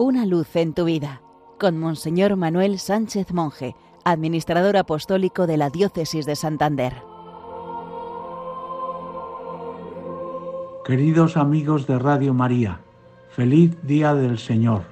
[0.00, 1.22] Una luz en tu vida
[1.58, 3.74] con Monseñor Manuel Sánchez Monje,
[4.04, 6.92] administrador apostólico de la Diócesis de Santander.
[10.86, 12.78] Queridos amigos de Radio María,
[13.30, 14.82] feliz día del Señor.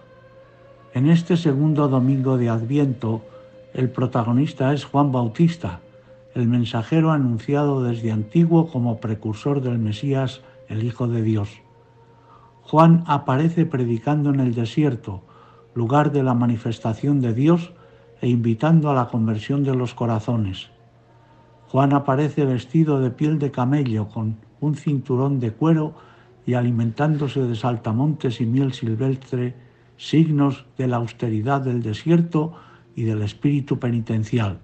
[0.93, 3.23] En este segundo domingo de Adviento,
[3.75, 5.83] el protagonista es Juan Bautista,
[6.35, 11.61] el mensajero anunciado desde antiguo como precursor del Mesías, el Hijo de Dios.
[12.69, 15.23] Juan aparece predicando en el desierto,
[15.73, 17.73] lugar de la manifestación de Dios,
[18.21, 20.71] e invitando a la conversión de los corazones.
[21.69, 25.95] Juan aparece vestido de piel de camello, con un cinturón de cuero
[26.45, 29.55] y alimentándose de saltamontes y miel silvestre,
[29.97, 32.55] signos de la austeridad del desierto
[32.97, 34.59] y del espíritu penitencial.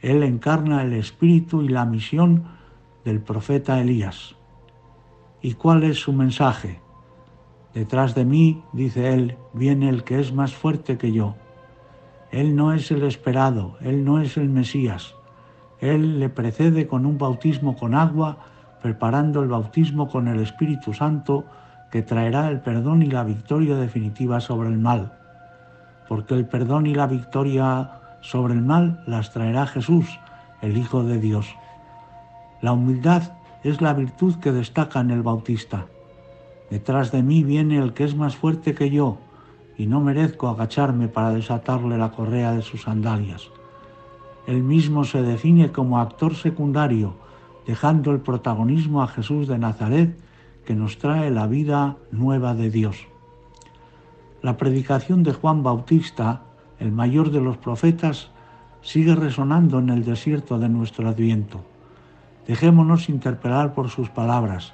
[0.00, 2.44] Él encarna el espíritu y la misión
[3.06, 4.34] del profeta Elías.
[5.40, 6.82] ¿Y cuál es su mensaje?
[7.74, 11.36] Detrás de mí, dice él, viene el que es más fuerte que yo.
[12.30, 15.14] Él no es el esperado, él no es el Mesías.
[15.80, 18.38] Él le precede con un bautismo con agua,
[18.82, 21.44] preparando el bautismo con el Espíritu Santo,
[21.90, 25.12] que traerá el perdón y la victoria definitiva sobre el mal.
[26.08, 30.18] Porque el perdón y la victoria sobre el mal las traerá Jesús,
[30.60, 31.54] el Hijo de Dios.
[32.60, 33.22] La humildad
[33.62, 35.86] es la virtud que destaca en el Bautista.
[36.70, 39.18] Detrás de mí viene el que es más fuerte que yo,
[39.76, 43.48] y no merezco agacharme para desatarle la correa de sus sandalias.
[44.46, 47.14] Él mismo se define como actor secundario,
[47.66, 50.18] dejando el protagonismo a Jesús de Nazaret,
[50.64, 53.06] que nos trae la vida nueva de Dios.
[54.42, 56.42] La predicación de Juan Bautista
[56.78, 58.30] el mayor de los profetas,
[58.82, 61.60] sigue resonando en el desierto de nuestro adviento.
[62.46, 64.72] Dejémonos interpelar por sus palabras.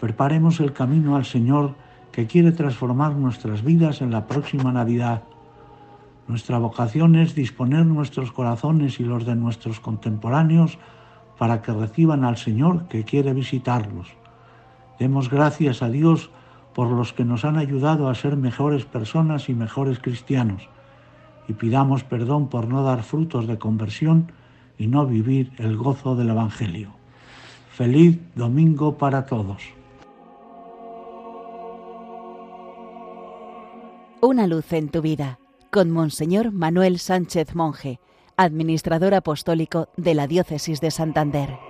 [0.00, 1.74] Preparemos el camino al Señor
[2.12, 5.22] que quiere transformar nuestras vidas en la próxima Navidad.
[6.28, 10.78] Nuestra vocación es disponer nuestros corazones y los de nuestros contemporáneos
[11.38, 14.08] para que reciban al Señor que quiere visitarlos.
[14.98, 16.30] Demos gracias a Dios
[16.74, 20.68] por los que nos han ayudado a ser mejores personas y mejores cristianos
[21.48, 24.32] y pidamos perdón por no dar frutos de conversión
[24.78, 26.90] y no vivir el gozo del Evangelio.
[27.70, 29.62] Feliz domingo para todos.
[34.26, 35.38] Una luz en tu vida
[35.70, 38.00] con Monseñor Manuel Sánchez Monje,
[38.36, 41.65] administrador apostólico de la Diócesis de Santander.